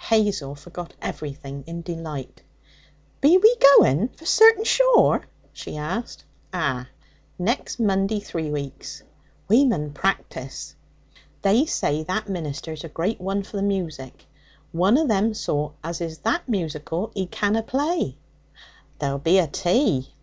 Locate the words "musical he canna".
16.48-17.62